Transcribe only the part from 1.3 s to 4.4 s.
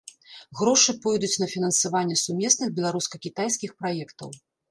на фінансаванне сумесных беларуска-кітайскіх праектаў.